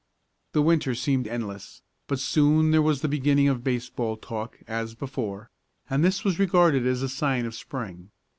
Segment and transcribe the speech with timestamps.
[0.53, 5.51] The Winter seemed endless, but soon there was the beginning of baseball talk, as before,
[5.91, 8.09] and this was regarded as a sign of Spring.